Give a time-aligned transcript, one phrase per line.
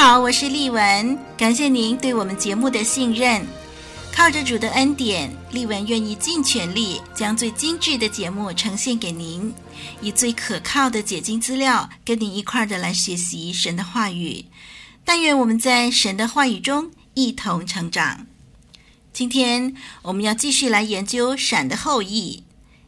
[0.00, 3.44] 好，我是丽文，感谢您对我们节目的信任。
[4.14, 9.52] 靠着主的恩典，丽文愿意尽全力将最精致的节目呈现给您，
[10.00, 14.44] 以最可靠的解经资料跟您一块儿的来学习神的话语。
[15.04, 18.28] 但愿我们在神的话语中一同成长。
[19.12, 22.44] 今天我们要继续来研究闪的后裔。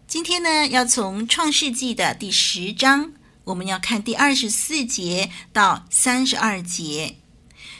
[0.06, 3.10] 今天呢，要从创世纪的第十章，
[3.50, 7.16] 我们要看第二十四节到三十二节。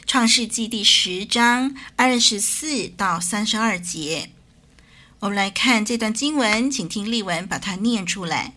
[0.05, 4.31] 创世纪第十章二十四到三十二节，
[5.19, 8.55] 我们来看这段经文，请听例文把它念出来。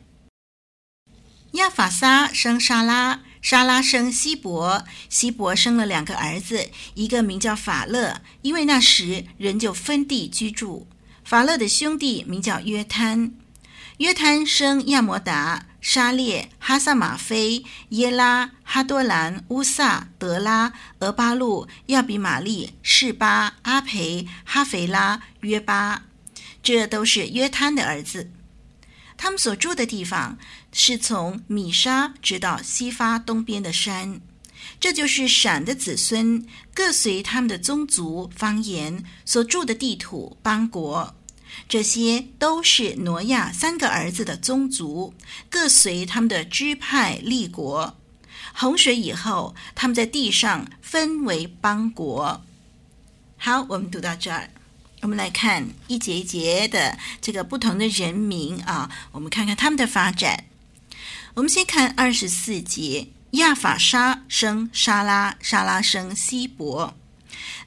[1.53, 10.89] 亚法撒生沙拉，沙拉生希伯，希伯生了两个儿子，一个名叫法勒，因为那时人就分地居住。
[11.23, 13.33] 法勒的兄弟名叫约摊，
[13.99, 15.67] 约摊生亚摩达。
[15.85, 26.05] 沙列、哈萨玛菲、耶拉、哈多兰、乌萨、德拉、俄巴路、亚比玛利、士巴、阿培、哈斐拉、约巴，
[26.63, 28.31] 这都是约摊的儿子。
[29.19, 30.39] 他们所住的地方
[30.73, 34.23] 是从米沙直到西发东边的山。
[34.81, 41.15] 这就是闪的子孙，各随他们的宗族、方言所住的地土、邦国。
[41.69, 45.15] 这些都是挪亚三个儿子的宗族，
[45.49, 47.97] 各随他们的支派立国。
[48.53, 52.43] 洪水以后，他们在地上分为邦国。
[53.37, 54.51] 好，我们读到这儿，
[55.01, 60.45] 我们来看一节一节的这个不同的人民啊，我们看看他们的发展。
[61.35, 66.95] 我们先看二十四节：亚法沙生沙拉，沙拉生希伯。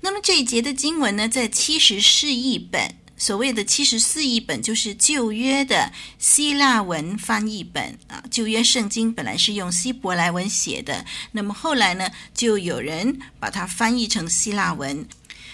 [0.01, 2.95] 那么这一节的经文呢，在七十四译本。
[3.17, 15.07] 所谓的七十四译本就是旧约的希腊文翻译本啊，旧约圣经本来是用希伯来文写的，那么后来呢，就有人把它翻译成希腊文，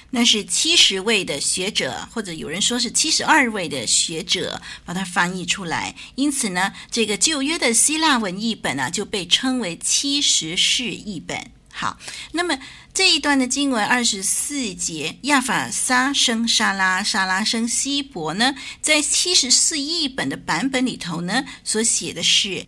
[0.10, 11.52] 那是七十位的学者，或者有人说是七十二位的学者把它翻译出来，因此呢，这个旧约的希腊文译本啊，就被称为七十士译本。
[11.74, 11.98] 好，
[12.32, 12.58] 那么。
[12.94, 18.54] 这一段的经文二十四节，亚法撒生沙拉，沙拉生希伯呢，
[18.84, 22.68] 在七十四译本的版本里头呢，所写的是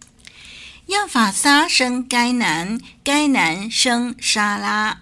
[0.88, 5.00] 亚法撒生该南，该南生沙拉。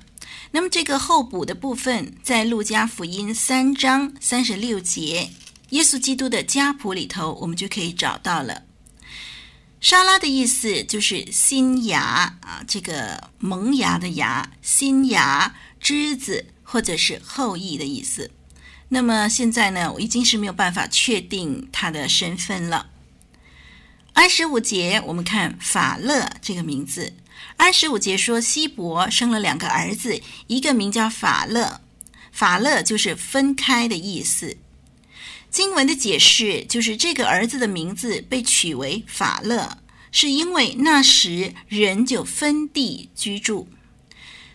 [0.51, 5.29] 那么这个后补的部分，在路加福音三章三十六节，
[5.69, 8.63] 耶稣基督的家谱里头，我们就可以找到了。
[9.83, 18.31] 沙拉的意思就是新芽啊，这个萌芽的芽，新芽、枝子或者是后裔的意思。
[18.87, 22.91] 那么现在呢，我已经是没有办法确定他的身份了。
[24.13, 27.11] 二十五节，我们看法勒这个名字。
[27.57, 31.81] 二十五节说，希伯生了两个儿子，一个名叫法勒，
[32.31, 34.55] 法勒就是分开的意思。
[35.53, 39.77] 经文的解释就是，这个儿子的名字被取为法勒，
[40.11, 43.67] 是因为那时人就分地居住。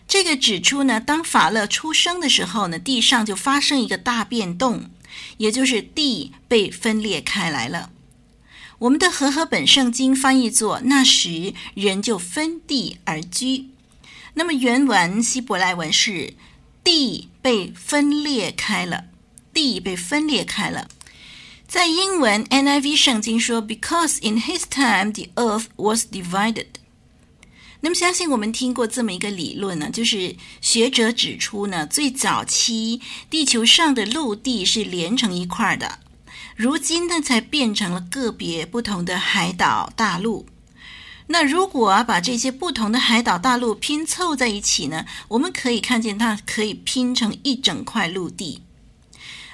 [0.05, 4.89] 这个指出呢，当法勒出生的时候呢，地上就发生一个大变动，
[5.37, 7.91] 也就是地被分裂开来了。
[8.79, 13.69] 我们的和合本圣经翻译作“那时人就分地而居”，
[14.35, 16.33] 那么原文希伯来文是
[16.83, 19.05] “地被分裂开了”。
[19.59, 20.87] 地被分裂开了，
[21.67, 26.67] 在英文 NIV 圣经说，Because in his time the earth was divided。
[27.81, 35.99] 那么，相信我们听过这么一个理论呢，就是学者指出呢，最早期地球上的陆地是连成一块的，
[36.55, 40.45] 如今呢才变成了个别不同的海岛大陆。
[41.27, 48.61] 那如果把这些不同的海岛大陆拼凑在一起呢，我们可以看见它可以拼成一整块陆地。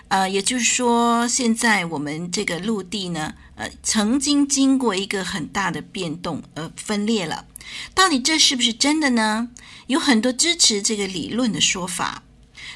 [0.07, 7.46] 呃，也就是说，现在我们这个陆地呢，呃，曾经经过一个很大的变动，呃，分裂了。
[7.94, 9.50] 到底这是不是真的呢？
[9.88, 12.24] 有很多支持这个理论的说法。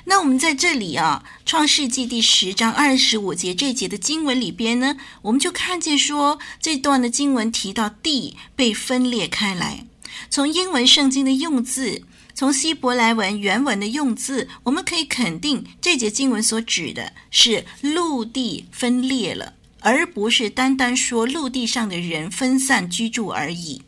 [0.06, 9.86] 那我们在这里啊，《创世纪》第十章二十五节这节的经文里边呢，我们就看见说，这段的经文提到地被分裂开来。
[10.30, 12.04] 从英文圣经的用字，
[12.40, 23.82] 从希伯来文原文的用字，我们可以肯定这节经文所指的是陆地分裂了，而不是单单说陆地上的人分散居住而已。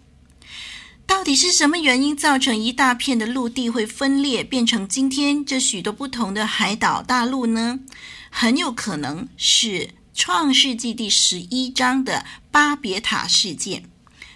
[1.07, 7.79] 到底是什么原因造成一大片的陆地会分裂，变成今天这许多不同的海岛大陆呢？
[8.29, 13.85] 很有可能是创世纪第十一章的巴别塔事件，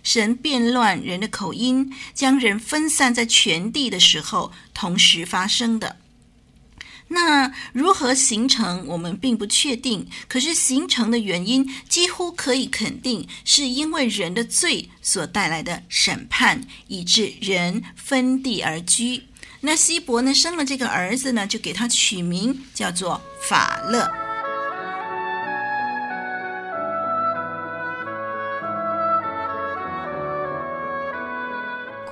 [0.06, 5.98] 神变乱人的口音，将人分散在全地的时候同时发生的。
[7.08, 8.88] 那如何形成？
[8.88, 10.08] 我们并不确定。
[10.28, 19.24] 可是形成的原因几乎可以肯定，是因为人的罪所带来的审判，以致人分地而居。
[19.62, 24.25] 那希伯呢，生了这个儿子呢，就给他取名叫做法勒。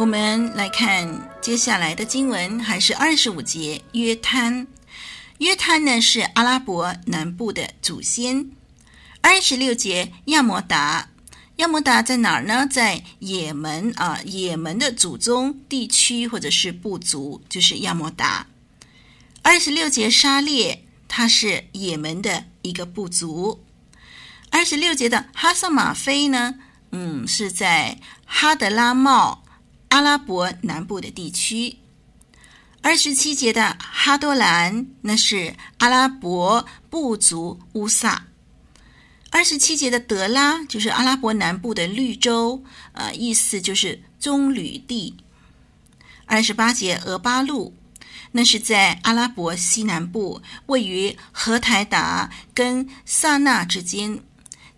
[0.00, 3.82] 我们来看接下来的经文，还是二十五节。
[3.92, 4.66] 约滩，
[5.40, 8.50] 约滩呢是阿拉伯南部的祖先。
[9.20, 11.10] 二十六节，亚摩达，
[11.56, 12.66] 亚摩达在哪儿呢？
[12.66, 18.46] 在也门啊，也门的祖宗地区或者是部族就是亚摩达。
[19.42, 23.62] 二十六节，沙列，它是也门的一个部族。
[24.48, 26.54] 二十六节的哈萨马菲呢，
[26.90, 29.44] 嗯，是在哈德拉茂。
[29.90, 31.76] 阿拉伯南部的地区，
[32.80, 38.22] 二十七节的哈多兰，那是阿拉伯部族乌萨；
[39.30, 45.16] 二十七节的德拉，就是阿拉伯南部的绿洲，呃，意思就是棕榈地。
[46.26, 47.74] 二十八节俄巴路，
[48.30, 54.20] 那是在阿拉伯西南部，位于荷台达跟萨那之间。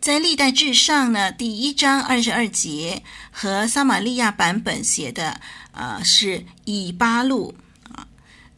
[0.03, 5.41] 在历代志上呢，第一章二十二节和撒玛利亚版本写的，
[5.71, 7.55] 呃，是以巴路
[7.89, 8.09] 啊。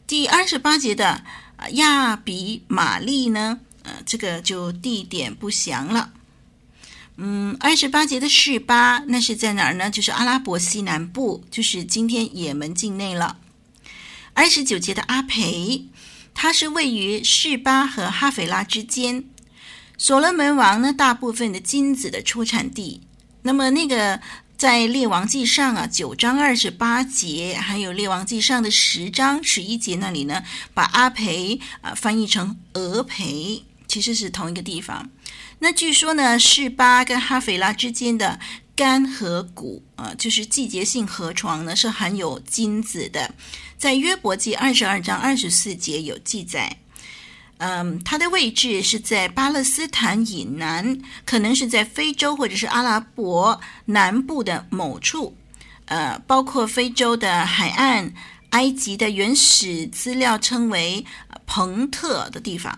[0.07, 1.23] 第二十八节的
[1.73, 6.13] 亚比玛利呢，呃，这个就地点不详了。
[7.17, 9.91] 嗯，二十八节的示巴，那是在哪儿呢？
[9.91, 13.37] 就是阿拉伯西南部，就是今天也门境内了。
[14.33, 15.85] 二十九节的阿培，
[16.33, 19.25] 它是位于示巴和哈斐拉之间。
[19.97, 23.01] 所罗门王呢，大部分的金子的出产地。
[23.43, 24.19] 那么那个
[24.57, 30.43] 在列王记上啊，九章二十八节，还有列王记上的十章十一节那里呢，
[30.73, 35.09] 把阿培啊翻译成俄培，其实是同一个地方。
[35.59, 38.39] 那据说呢，示巴跟哈斐拉之间的
[38.75, 43.33] 干河谷啊，就是季节性河床呢，是含有金子的，
[43.77, 46.79] 在约伯记二十二章二十四节有记载。
[47.57, 55.35] 嗯，它的位置是在巴勒斯坦以南，可能是在非洲或者是阿拉伯南部的某处，
[55.85, 58.13] 呃，包括非洲的海岸、
[58.49, 61.05] 埃及的原始资料称为
[61.45, 62.77] 彭特的地方。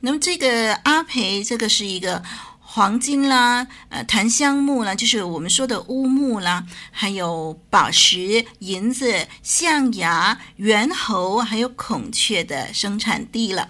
[0.00, 2.22] 那么这个阿培，这个是一个
[2.60, 13.68] 黄金啦，呃，檀香木啦，就是我们说的乌木啦，还有宝石、银子、象牙、猿猴，还有孔雀的生产地了。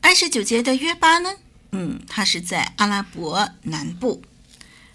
[0.00, 1.30] 二十九节的约巴呢？
[1.72, 4.22] 嗯，它是在阿拉伯南部。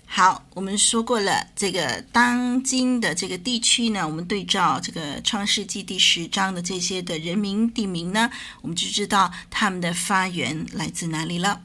[0.07, 8.29] 好，我们说过了这个当今的这个地区呢，我们对照这个创世纪第十章的这些的人名地名呢，
[8.62, 11.62] 我们就知道他们的发源来自哪里了。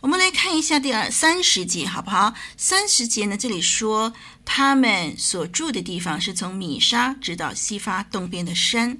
[0.00, 2.34] 我们来看一下第二三十节，好不好？
[2.56, 4.12] 三十节呢，这里说
[4.44, 8.98] 他们所住的地方是从米沙直到西发东边的山。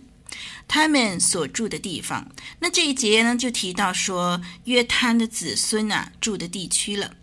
[0.68, 7.14] 他们所住的地方，那这一节呢，就提到说约摊的子孙啊住的地区了。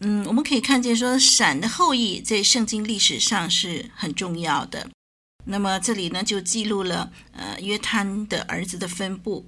[0.00, 4.88] 嗯，我们可以看见说闪的后裔在圣经历史上是很重要的。
[5.44, 9.46] 那么这里呢就记录了呃约摊的儿子的分布，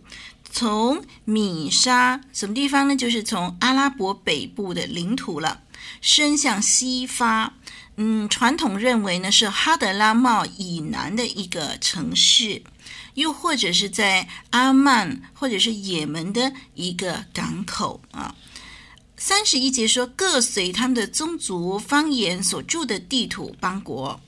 [0.50, 2.96] 从米沙什么地方呢？
[2.96, 5.62] 就是从阿拉伯北部的领土了，
[6.00, 7.54] 伸向西发。
[7.96, 12.62] 嗯，传统认为呢是哈德拉茂以南的一个城市，
[13.14, 18.34] 又或者是在阿曼或者是也门的一个港口啊。
[19.16, 24.20] 三十一节说，各随他们的宗族方言所住的地土邦国，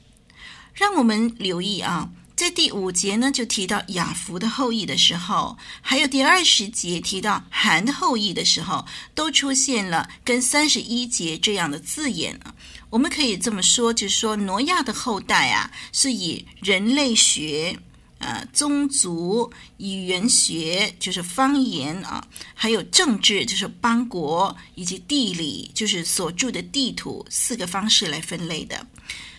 [0.73, 2.09] 让我们留意啊。
[2.37, 12.55] 在第五节呢，就提到雅弗的后裔的时候，还有第二十节提到韩的后裔的时候，都出现了跟三十一节这样的字眼啊。
[12.91, 17.79] 我们可以这么说，就是说挪亚的后代啊，是以人类学、
[18.27, 28.85] 呃宗族、语言学，就是方言啊，还有政治，就是邦国，以及地理，就是所住的地图四个方式来分类的。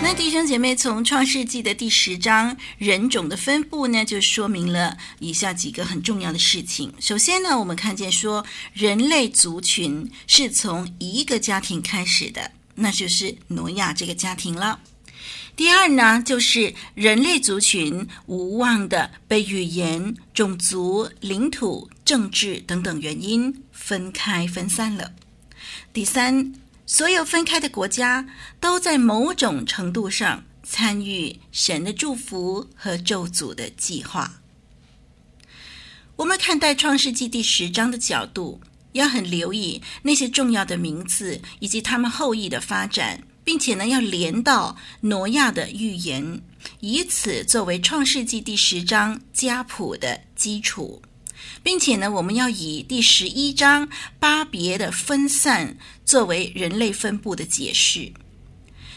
[0.01, 6.93] 那弟兄姐妹，从创世纪的第十章人种的分布呢，就说明了以下几个很重要的事情。
[6.99, 14.77] 首先呢，我们看见说人类族群是从一个家庭开始的，那就是挪亚这个家庭了。
[15.55, 25.13] 第二呢，就是人类族群无望的被语言、种族、领土、政治等等原因分开分散了。
[25.91, 26.53] 第三。
[26.85, 28.27] 所有分开的国家
[28.59, 34.41] 都在某种程度上参与神的祝福和咒诅的计划。
[36.17, 38.59] 我们看待创世纪第十章的角度，
[38.91, 46.41] 要很留意那些重要的名字以及他们后裔的发展，并且呢，要连到挪亚的预言，
[46.79, 51.01] 以此作为创世纪第十章家谱的基础。
[51.61, 58.13] 并且呢，我们要以第十一章巴别的分散作为人类分布的解释。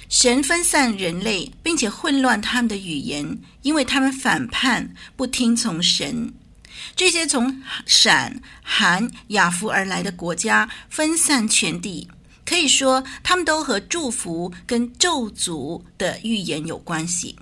[0.08, 6.32] 神分散人类，并且混乱他们的语言，因为他们反叛，不听从神。
[6.94, 12.08] 这些从闪、含、雅弗而来的国家分散全地，
[12.46, 17.36] 可以说他们都和祝福跟咒诅的预言有关系。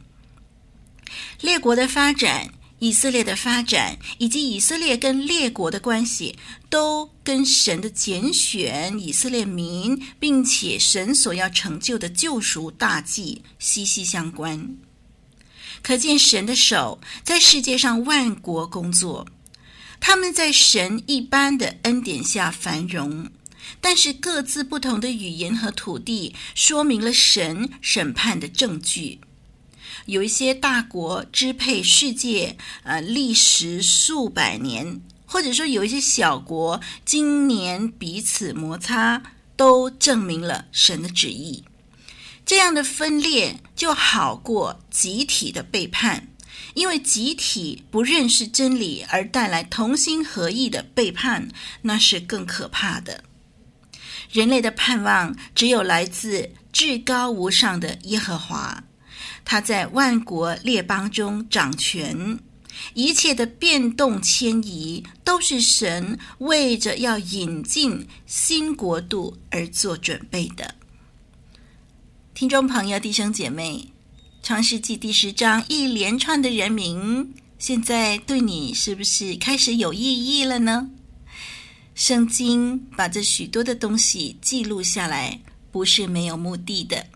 [1.40, 2.49] 列国的发展。
[2.80, 6.37] 以色列的发展，以及以色列跟列国的关系，
[6.68, 14.76] 都跟神的拣选以色列民，并且神所要成就的救赎大计息息相关。
[15.82, 19.26] 可见神的手在世界上万国工作，
[19.99, 23.30] 他们在神一般的恩典下繁荣，
[23.80, 29.21] 但是各自不同的语言和土地，说明了神审判的证据。
[30.06, 39.23] 有一些大国支配世界，呃，历时数百年，或者说有一些小国今年彼此摩擦，
[39.56, 41.64] 都证明了神的旨意。
[42.44, 46.28] 这样的分裂就好过集体的背叛，
[46.75, 51.49] 因为集体不认识真理而带来同心合意的背叛，
[51.80, 53.25] 那是更可怕的。
[54.35, 58.83] 人类的盼望只有来自至高无上的耶和华。
[59.45, 62.41] 他在万国列邦中掌权，
[62.95, 70.75] 一切的变动迁移都是神为着要引进新国度而做准备的。
[72.35, 73.91] 听众朋友、弟兄姐妹，
[74.45, 80.91] 《创世纪》第十章一连串的人名，现在对你是不是开始有意义了呢？
[81.94, 87.06] 圣经把这许多的东西记录下来，不是没有目的的。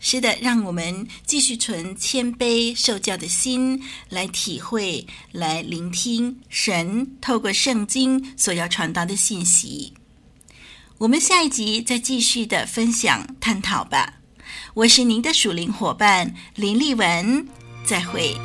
[0.00, 9.92] 是的，让我们继续存谦卑受教的心来体会、来聆听神透过圣经所要传达的信息。
[10.98, 14.20] 我们下一集再继续的分享探讨吧。
[14.74, 17.48] 我是您的属灵伙伴林丽文，
[17.84, 18.36] 再会。